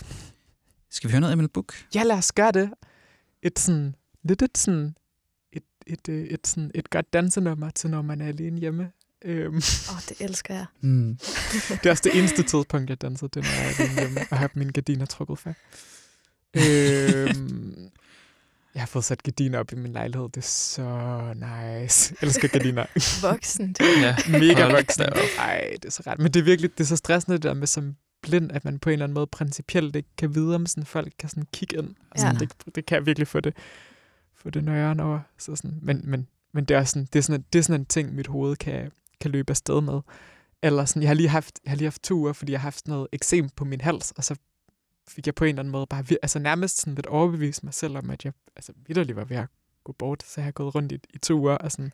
[0.91, 1.74] Skal vi høre noget Emil Book?
[1.95, 2.69] Ja, lad os gøre det.
[3.43, 4.95] Et sådan, lidt et sådan,
[5.88, 8.91] et, et, et, et, sådan, et godt dansenummer til, når man er alene hjemme.
[9.26, 10.65] Øhm, Åh, oh, det elsker jeg.
[10.82, 11.17] Mm.
[11.69, 14.19] Det er også det eneste tidspunkt, jeg dansede, det er, når jeg er alene hjemme
[14.32, 15.54] og har mine gardiner trukket for.
[16.58, 17.89] Øhm,
[18.74, 20.30] jeg har fået sat gardiner op i min lejlighed.
[20.30, 22.15] Det er så nice.
[22.21, 22.86] Jeg elsker gardiner.
[23.32, 23.67] Voksen.
[23.74, 23.82] Det.
[24.02, 24.15] Ja.
[24.28, 25.04] Mega Hold voksen.
[25.04, 25.17] da op.
[25.38, 26.19] Ej, det er så ret.
[26.19, 28.80] Men det er virkelig det er så stressende, det der med som blind, at man
[28.80, 31.78] på en eller anden måde principielt ikke kan vide, om sådan folk kan sådan kigge
[31.78, 31.95] ind.
[32.12, 32.39] Og sådan, Ja.
[32.39, 33.54] det, det, kan jeg virkelig få det,
[34.45, 35.19] få det nøjeren over.
[35.38, 37.86] Så sådan, men, men, men det er, sådan, det, er sådan, det er sådan en
[37.86, 40.01] ting, mit hoved kan, kan løbe afsted med.
[40.63, 42.65] Eller sådan, jeg har lige haft, jeg har lige haft to uger, fordi jeg har
[42.65, 44.36] haft sådan noget eksem på min hals, og så
[45.08, 47.97] fik jeg på en eller anden måde bare altså nærmest sådan lidt overbevist mig selv
[47.97, 49.47] om, at jeg altså vidderligt var ved at
[49.84, 51.91] gå bort, så jeg har gået rundt i, i to uger og sådan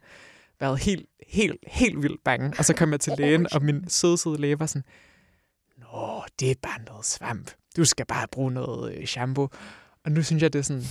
[0.59, 2.53] været helt, helt, helt vildt bange.
[2.57, 4.83] Og så kom jeg til lægen, og min søde, søde læge var sådan,
[5.77, 7.51] Nå, det er bare noget svamp.
[7.77, 9.49] Du skal bare bruge noget øh, shampoo.
[10.05, 10.83] Og nu synes jeg, det er sådan,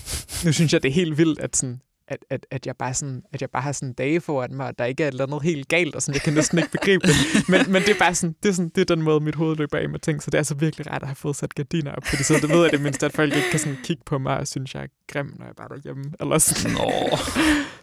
[0.44, 3.22] nu synes jeg, det er helt vildt, at, sådan, at, at, at, jeg bare sådan,
[3.32, 5.42] at jeg bare har sådan dage foran mig, og der ikke er et eller andet
[5.42, 7.14] helt galt, og sådan, jeg kan næsten ikke begribe det.
[7.48, 9.56] Men, men det er bare sådan, det er, sådan, det er den måde, mit hoved
[9.56, 11.92] løber af med ting, så det er så virkelig rart at have fået sat gardiner
[11.92, 14.18] op, fordi så det ved jeg det mindste, at folk ikke kan sådan kigge på
[14.18, 16.04] mig og synes, jeg er grim, når jeg bare er derhjemme.
[16.20, 16.72] Eller sådan.
[16.76, 17.16] Nå.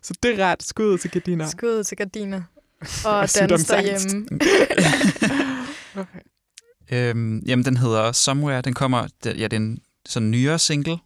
[0.01, 0.63] Så det er rart.
[0.63, 1.47] Skud til gardiner.
[1.47, 2.41] Skud til gardiner.
[3.05, 4.27] Og Og dans derhjemme.
[5.95, 6.19] Okay.
[6.91, 8.61] Øhm, jamen, den hedder Somewhere.
[8.61, 10.97] Den kommer, det- ja, det er en sådan nyere single.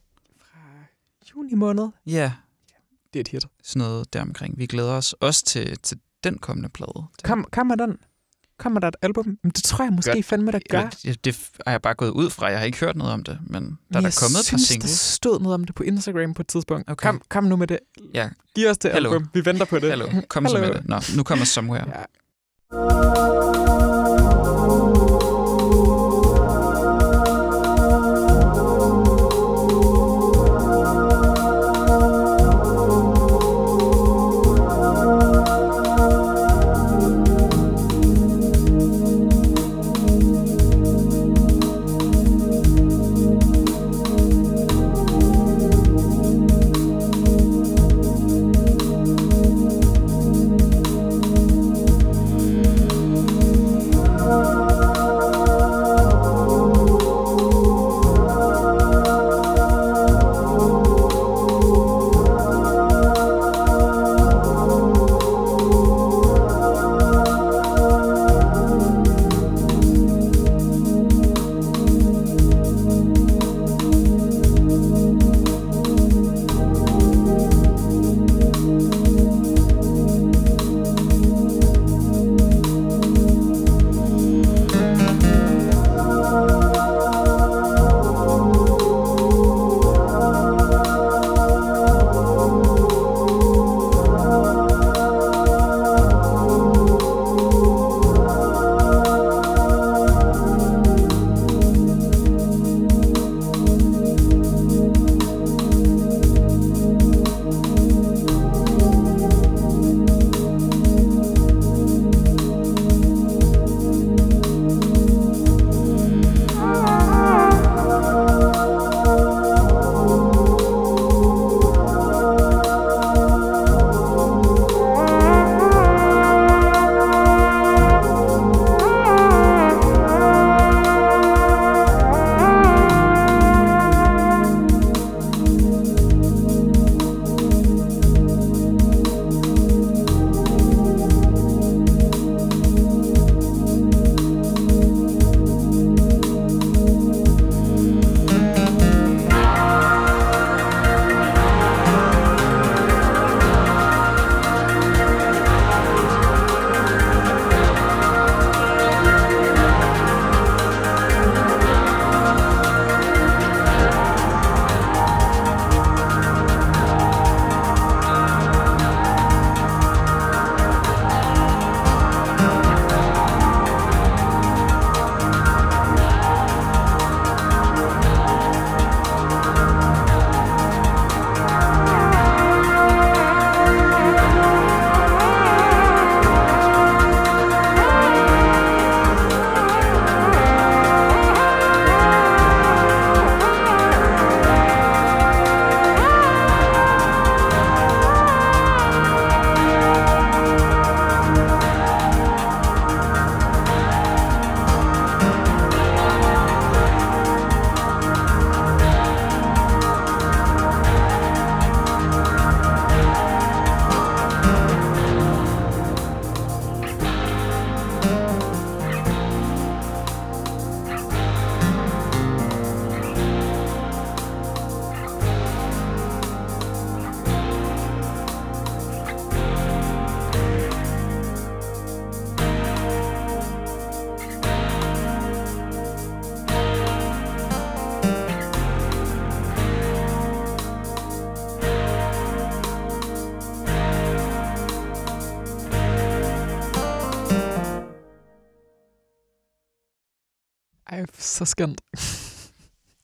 [1.42, 1.88] Juni måned.
[2.06, 2.32] Ja,
[3.14, 3.46] Det er et hit.
[3.64, 4.58] sådan noget deromkring.
[4.58, 7.04] Vi glæder os også til, til den kommende plade.
[7.24, 7.98] Kom, kommer den?
[8.60, 9.38] Kommer der et album?
[9.44, 10.90] Men det tror jeg måske Gør- fandme, der gør.
[11.04, 12.46] Det, det er jeg bare gået ud fra.
[12.48, 14.58] Jeg har ikke hørt noget om det, men der Men er der kommet et par
[14.58, 14.92] singles.
[14.92, 16.90] der stod noget om det på Instagram på et tidspunkt.
[16.92, 17.08] Okay.
[17.08, 17.80] Kom, kom nu med det.
[18.14, 18.30] Ja.
[18.56, 19.10] Giv os det Hallo.
[19.14, 19.28] album.
[19.34, 19.90] Vi venter på det.
[19.90, 20.68] Hallo, kom så Hallo.
[20.74, 20.90] med det.
[20.90, 21.86] Nå, nu kommer Somewhere.
[22.72, 23.61] Ja.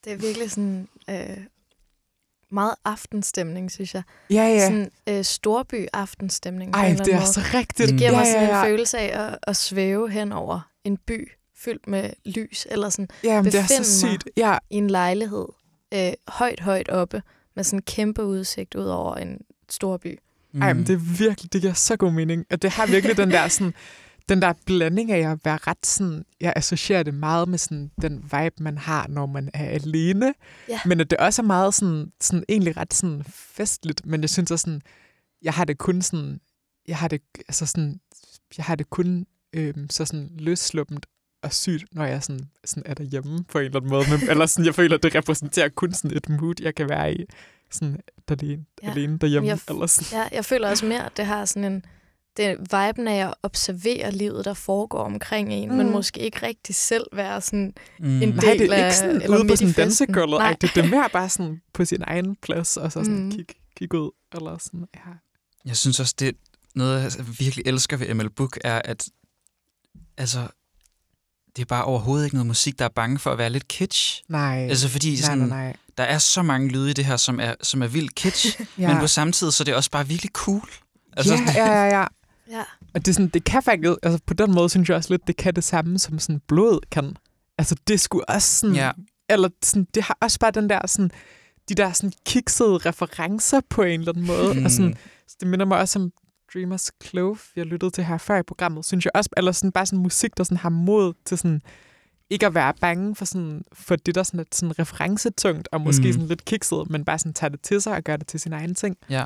[0.07, 1.37] Det er virkelig sådan øh,
[2.51, 4.03] meget aftenstemning, synes jeg.
[4.29, 4.67] Ja, ja.
[4.67, 6.75] Sådan øh, storby aftenstemning.
[6.75, 7.25] Ej, det er måde.
[7.33, 7.89] så rigtigt.
[7.89, 8.63] Det giver ja, mig sådan ja, ja.
[8.63, 13.07] en følelse af at, at svæve hen over en by, fyldt med lys, eller sådan
[13.23, 14.21] Jamen, det er så befinde mig.
[14.21, 14.29] sygt.
[14.37, 15.45] Ja, i en lejlighed,
[15.93, 17.21] øh, højt, højt oppe,
[17.55, 20.19] med sådan en kæmpe udsigt ud over en stor by.
[20.51, 20.61] Mm.
[20.61, 22.45] Ej, men det er virkelig, det giver så god mening.
[22.51, 23.73] Og det har virkelig den der sådan,
[24.29, 28.23] den der blanding af at være ret sådan, jeg associerer det meget med sådan den
[28.23, 30.33] vibe, man har, når man er alene.
[30.69, 30.79] Ja.
[30.85, 34.51] Men at det også er meget sådan, sådan egentlig ret sådan festligt, men jeg synes
[34.51, 34.81] også sådan,
[35.41, 36.39] jeg har det kun sådan,
[36.87, 37.99] jeg har det, altså sådan,
[38.57, 41.05] jeg har det kun øhm, så sådan løssluppent
[41.43, 44.03] og sygt, når jeg sådan, sådan er derhjemme på en eller anden måde.
[44.19, 47.13] Men, eller sådan, jeg føler, at det repræsenterer kun sådan et mood, jeg kan være
[47.13, 47.25] i.
[47.71, 47.99] Sådan
[48.29, 48.87] alene, Ja.
[48.87, 48.91] ja.
[48.91, 49.47] alene derhjemme.
[49.49, 50.19] Jeg- eller sådan.
[50.21, 51.85] Ja, jeg føler også mere, at det har sådan en...
[52.37, 55.75] Det viben af at observere livet, der foregår omkring en, mm.
[55.75, 57.73] men måske ikke rigtig selv være sådan...
[57.99, 58.21] Mm.
[58.21, 60.39] en Nej, det del er af- ikke sådan ude på sådan dansegulvet.
[60.39, 60.55] Nej.
[60.61, 63.31] Det er mere bare sådan på sin egen plads, og så sådan Mm.
[63.31, 64.11] kigge kig ud.
[64.35, 65.11] Eller sådan, ja.
[65.65, 66.31] Jeg synes også, det er
[66.75, 69.05] noget, jeg virkelig elsker ved ML Book, er, at
[70.17, 70.47] altså,
[71.55, 74.23] det er bare overhovedet ikke noget musik, der er bange for at være lidt kitsch.
[74.29, 75.75] Nej, Altså fordi nej, sådan, nej, nej.
[75.97, 78.87] der er så mange lyde i det her, som er, som er vildt kitsch, Ja.
[78.87, 80.69] men på samme tid, så er det også bare virkelig cool.
[81.17, 82.05] Altså, ja, ja, ja, ja.
[82.51, 85.13] Ja, Og det, er sådan, det kan faktisk, altså på den måde synes jeg også
[85.13, 87.17] lidt, det kan det samme, som sådan blod kan.
[87.57, 88.91] Altså det skulle også sådan, Ja.
[89.29, 91.11] eller sådan, det har også bare den der sådan,
[91.69, 94.53] de der sådan kiksede referencer på en eller anden måde.
[94.53, 94.65] Mm.
[94.65, 94.95] Og sådan,
[95.27, 96.11] så det minder mig også om
[96.53, 99.85] Dreamers Clove, jeg lyttede til her før i programmet, synes jeg også, eller sådan bare
[99.85, 101.61] sådan musik, der sådan har mod til sådan,
[102.29, 106.01] ikke at være bange for, sådan, for det, der sådan er sådan referencetungt, og måske
[106.01, 106.07] Mm.
[106.07, 106.13] mm.
[106.13, 108.53] sådan lidt kikset, men bare sådan tage det til sig og gøre det til sin
[108.53, 108.97] egen ting.
[109.09, 109.23] ja.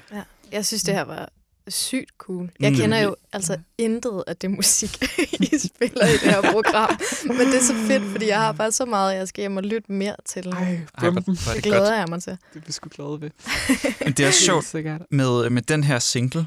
[0.52, 1.30] Jeg synes, det her var
[1.68, 2.50] sygt cool.
[2.60, 2.78] Jeg Mm.
[2.78, 5.04] kender jo altså intet af det musik,
[5.54, 7.00] I spiller i det her program.
[7.26, 9.64] Men det er så fedt, fordi jeg har bare så meget, jeg skal hjem og
[9.64, 10.48] lytte mere til.
[10.48, 11.24] Ej, Ej, hvor, bomben.
[11.44, 11.82] hvor er det det godt.
[11.82, 12.38] glæder jeg mig til.
[12.54, 13.30] Det er vi sgu glade ved.
[14.06, 15.02] Men det er også sjovt, Sikkert.
[15.12, 16.46] med, med den her single.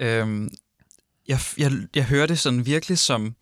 [0.00, 0.48] Øhm,
[1.28, 3.34] jeg, jeg, jeg hører det sådan virkelig som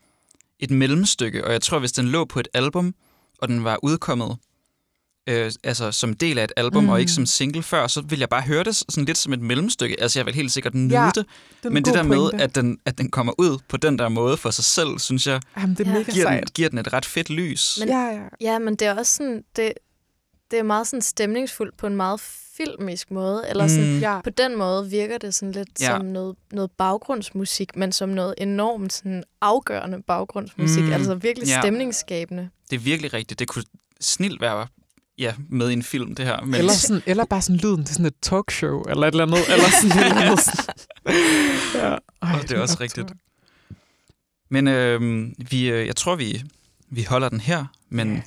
[0.58, 2.94] et mellemstykke, og jeg tror, hvis den lå på et album,
[3.38, 4.36] og den var udkommet
[5.26, 6.86] øh, altså som del af et album, mm.
[6.86, 6.92] Mm.
[6.92, 9.40] og ikke som single før, så vil jeg bare høre det sådan lidt som et
[9.40, 10.00] mellemstykke.
[10.02, 11.24] Altså, jeg vil helt sikkert nyde Ja, det, Det
[11.64, 12.44] er en men det der med, pointe.
[12.44, 15.40] at den, at den kommer ud på den der måde for sig selv, synes jeg,
[15.56, 15.98] Jamen, det er Ja.
[15.98, 17.76] mega giver den, giver den et ret fedt lys.
[17.80, 18.22] Men- ja, ja.
[18.40, 19.72] Ja, men det er også sådan, det,
[20.50, 22.20] det er meget sådan stemningsfuldt på en meget
[22.56, 23.44] filmisk måde.
[23.48, 23.98] Eller sådan, Mm.
[23.98, 24.20] ja.
[24.20, 25.86] På den måde virker det sådan lidt Ja.
[25.86, 30.80] som noget, noget baggrundsmusik, men som noget enormt sådan afgørende baggrundsmusik.
[30.82, 30.86] Mm.
[30.86, 30.92] Mm.
[30.92, 31.60] Altså virkelig ja.
[31.60, 32.48] stemningsskabende.
[32.70, 33.38] Det er virkelig rigtigt.
[33.40, 33.64] Det kunne
[34.00, 34.66] snilt være
[35.20, 36.40] ja, med i en film, det her.
[36.44, 39.38] Men, Eller, sådan, eller bare sådan lyden til sådan et talkshow, eller et eller andet.
[39.52, 40.40] Eller sådan et eller andet.
[40.40, 40.74] sådan.
[41.84, 41.96] ja.
[42.22, 43.12] Ej, Og det er også rigtigt.
[44.48, 46.42] Men øh, vi, jeg tror, vi,
[46.90, 48.22] vi holder den her, men Ja.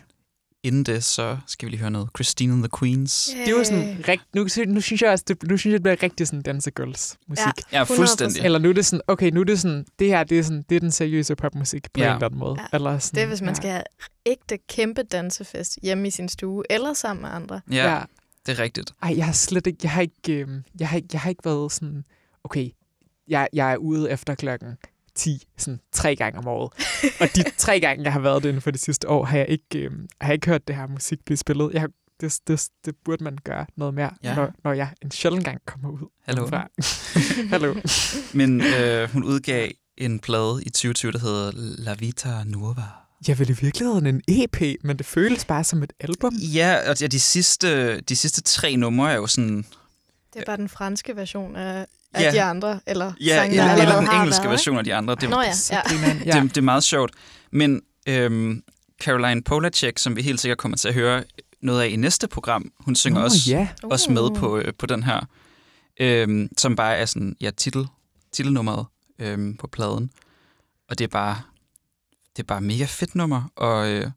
[0.63, 3.29] Inden det, så skal vi lige høre noget Christine and the Queens.
[3.37, 5.81] Det er jo sådan, rigt, nu, nu synes jeg også, det, nu synes jeg, det
[5.83, 7.43] bliver rigtig sådan dansegirls musik.
[7.71, 7.77] Ja.
[7.79, 7.95] Ja, 100%.
[7.97, 8.41] fuldstændig.
[8.45, 10.65] Eller nu er det sådan, okay, nu er det sådan, det her, det er, sådan,
[10.69, 12.07] det er den seriøse popmusik på Ja.
[12.09, 12.55] en eller anden måde.
[12.61, 12.65] Ja.
[12.77, 13.53] Eller sådan, Det er, hvis man ja.
[13.55, 13.83] skal have
[14.25, 17.61] ægte kæmpe dansefest hjemme i sin stue, eller sammen med andre.
[17.71, 18.01] Ja, Ja.
[18.45, 18.91] det er rigtigt.
[19.03, 20.47] Ej, jeg har slet ikke, jeg har ikke, øh,
[20.79, 22.03] jeg har, ikke- jeg har ikke været sådan,
[22.43, 22.69] okay,
[23.27, 24.77] jeg, jeg er ude efter klokken
[25.15, 26.71] 10, sådan tre gange om året.
[27.19, 29.45] Og de tre gange, jeg har været det inden for det sidste år, har jeg
[29.49, 29.91] ikke, øh,
[30.21, 31.69] har jeg ikke hørt det her musik blive spillet.
[31.73, 31.89] Jeg, har-
[32.21, 34.35] det, det, det burde man gøre noget mere, Ja.
[34.35, 36.09] når, når jeg en sjældent gang kommer ud.
[36.25, 36.47] Hallo.
[36.47, 36.67] Fra.
[37.53, 37.75] Hallo.
[38.33, 42.83] Men øh, hun udgav en plade i 2020, der hedder La Vita Nuova.
[43.27, 46.33] Jeg ville i virkeligheden en EP, men det føles bare som et album.
[46.35, 49.65] Ja, og ja, de sidste, de sidste tre numre er jo sådan...
[50.33, 52.31] Det er bare den franske version af, af Ja.
[52.31, 55.15] de andre, eller Ja, sange, der eller, eller den engelske været, version af de andre.
[55.15, 55.81] Det, Nå ja, ja.
[56.25, 56.41] ja.
[56.41, 57.11] det, det er meget sjovt.
[57.51, 58.63] Men øhm,
[59.03, 61.23] Caroline Polacek, som vi helt sikkert kommer til at høre
[61.61, 63.67] noget af i næste program, hun synger Nå, også ja.
[63.83, 64.13] også Uh.
[64.13, 65.19] med på, øh, på den her,
[65.99, 67.87] øhm, som bare er sådan, ja, titel,
[68.31, 68.85] titelnummeret
[69.19, 70.09] øhm, på pladen.
[70.89, 71.41] Og det er bare,
[72.37, 74.07] det er bare mega fedt nummer, og øh,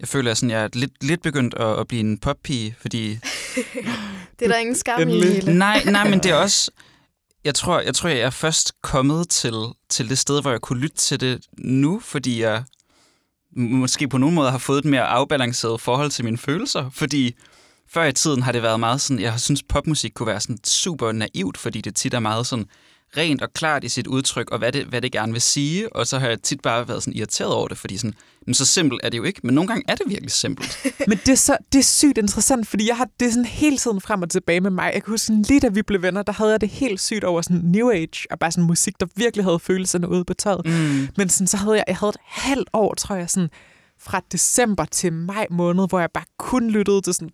[0.00, 3.08] jeg føler, at sådan, jeg er lidt, lidt begyndt at, at blive en poppige, fordi...
[4.38, 6.70] Det er der ingen skam i nej, nej, men det er også...
[7.44, 9.54] Jeg tror, jeg tror, jeg er først kommet til,
[9.88, 12.64] til det sted, hvor jeg kunne lytte til det nu, fordi jeg
[13.56, 17.34] måske på nogen måde har fået et mere afbalanceret forhold til mine følelser, fordi
[17.88, 21.12] før i tiden har det været meget sådan, jeg synes popmusik kunne være sådan super
[21.12, 22.66] naivt, fordi det tit er meget sådan
[23.16, 26.06] rent og klart i sit udtryk, og hvad det, hvad det gerne vil sige, og
[26.06, 28.14] så har jeg tit bare været sådan irriteret over det, fordi sådan,
[28.46, 30.78] men så simpelt er det jo ikke, men nogle gange er det virkelig simpelt.
[31.08, 34.00] Men det er, så, det er sygt interessant, fordi jeg har det sådan hele tiden
[34.00, 34.90] frem og tilbage med mig.
[34.94, 37.24] Jeg kan huske, sådan, lige da vi blev venner, der havde jeg det helt sygt
[37.24, 40.66] over sådan New Age, og bare sådan musik, der virkelig havde følelserne ude på tøjet.
[40.66, 41.08] Mm.
[41.16, 43.48] Men sådan, så havde jeg, jeg havde et halvt år, tror jeg, sådan,
[44.00, 47.30] fra december til maj måned, hvor jeg bare kun lyttede til sådan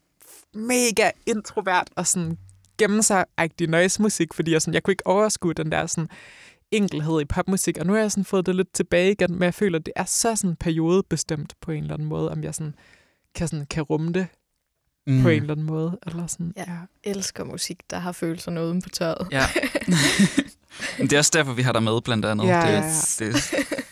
[0.55, 2.39] mega introvert og sådan
[2.79, 3.25] gemme sig
[3.69, 6.09] noise musik, fordi jeg, sådan, jeg kunne ikke overskue den der sådan
[6.71, 9.55] enkelhed i popmusik, og nu har jeg sådan fået det lidt tilbage igen, men jeg
[9.55, 12.75] føler, at det er så sådan periodebestemt på en eller anden måde, om jeg sådan
[13.35, 14.27] kan, sådan, kan rumme det
[15.07, 15.23] mm.
[15.23, 15.99] på en eller anden måde.
[16.07, 16.65] Eller sådan, Ja.
[16.69, 17.11] ja.
[17.11, 19.29] elsker musik, der har følelserne uden på tøjet.
[19.33, 19.45] Ja.
[20.99, 22.47] Det er også derfor, vi har dig med, blandt andet.
[22.47, 22.93] Ja, det, ja, ja.
[23.19, 23.29] det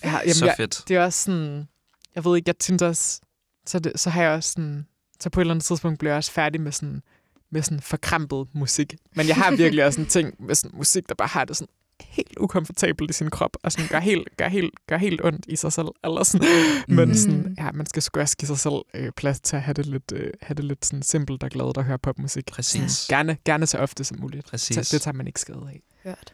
[0.02, 0.84] er ja jamen, så jeg, fedt.
[0.88, 1.68] det er også sådan,
[2.14, 3.20] jeg ved ikke, jeg synes også,
[3.66, 4.86] så, det, så har jeg også sådan,
[5.20, 7.02] så på et eller andet tidspunkt bliver jeg også færdig med sådan,
[7.50, 8.94] med sådan forkrampet musik.
[9.16, 11.68] Men jeg har virkelig også en ting med sådan musik, der bare har det sådan
[12.00, 15.56] helt ukomfortabelt i sin krop, og sådan gør helt, gør helt, gør helt ondt i
[15.56, 15.86] sig selv.
[16.04, 16.48] Eller sådan.
[16.88, 17.14] Men Mm.
[17.14, 19.86] sådan, ja, man skal sgu også give sig selv øh, plads til at have det
[19.86, 22.46] lidt, øh, have det lidt sådan simpelt og glad at høre popmusik.
[22.52, 23.06] Præcis.
[23.08, 24.46] Gerne, gerne så ofte som muligt.
[24.46, 24.86] Præcis.
[24.86, 25.82] Så det tager man ikke skade af.
[26.04, 26.32] Hørt.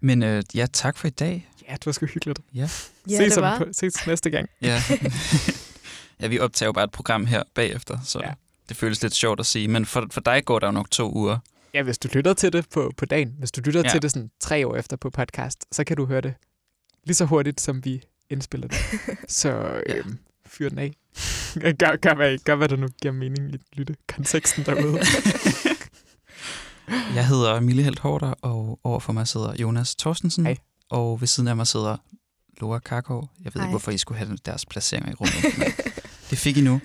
[0.00, 1.48] Men øh, ja, tak for i dag.
[1.68, 2.40] Ja, det var sgu hyggeligt.
[2.54, 3.58] Ja, ses, det var.
[3.58, 4.48] på- ses næste gang.
[4.62, 4.82] Ja.
[6.20, 8.32] ja, vi optager jo bare et program her bagefter, så Ja.
[8.72, 9.68] Det føles lidt sjovt at sige.
[9.68, 11.38] Men for, for dig går der jo nok to uger.
[11.74, 13.86] Ja, hvis du lytter til det på, på dagen, hvis du lytter ja.
[13.86, 13.90] Ja.
[13.90, 16.34] til det sådan tre år efter på podcast, så kan du høre det
[17.04, 18.78] lige så hurtigt, som vi indspiller det.
[19.42, 20.96] så øhm, fyr den af.
[21.80, 25.00] gør, gør, hvad, gør, hvad der nu giver mening i lyttekonteksten derude.
[27.14, 30.46] Jeg hedder Mille Helt Hårder, og overfor mig sidder Jonas Torstensen.
[30.46, 30.56] Hej.
[30.90, 31.96] Og ved siden af mig sidder
[32.60, 33.30] Laura Karkov.
[33.44, 33.64] Jeg ved Hej.
[33.64, 35.74] ikke, hvorfor I skulle have deres placeringer i rummet
[36.32, 36.80] det fik I nu.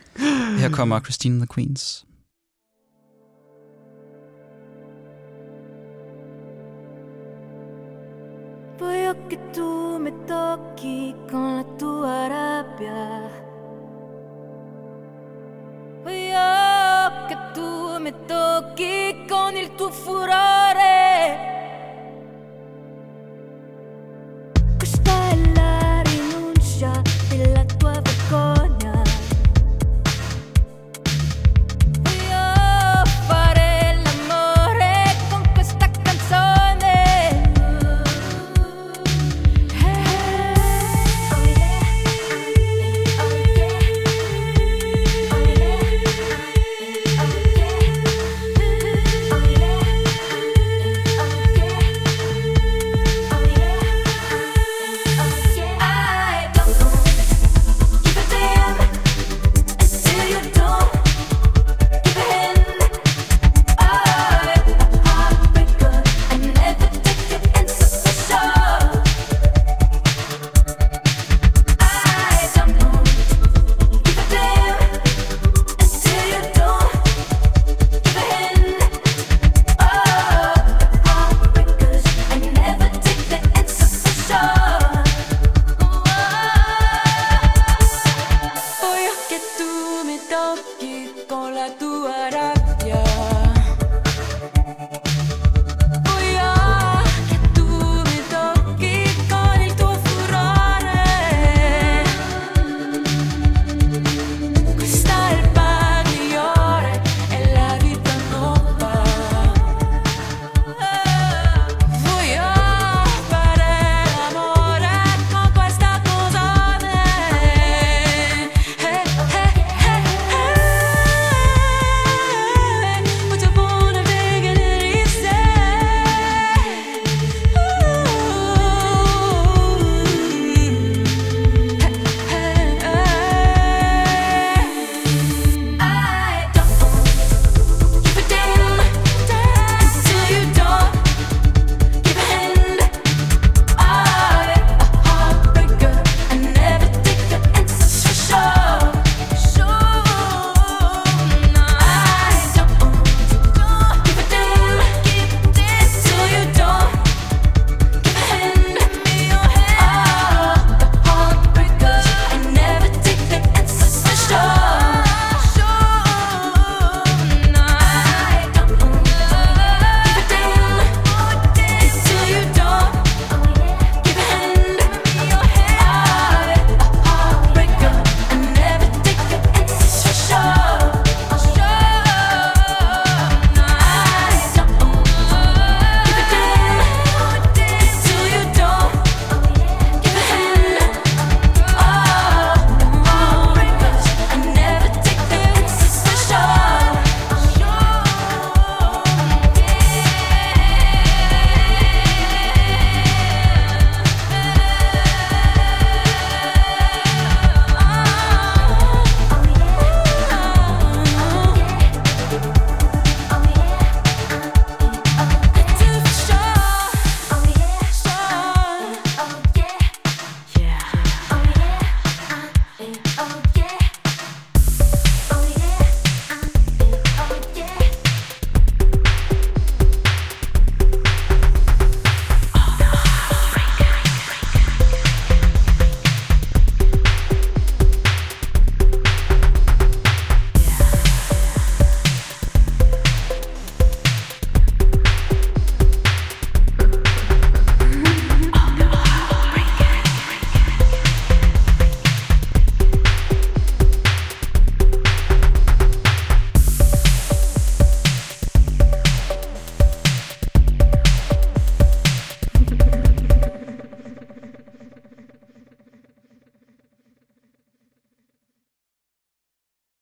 [0.60, 2.06] Her kommer Christine and the Queens.
[8.80, 13.37] Voglio che tu mi tocchi con la tua rabbia.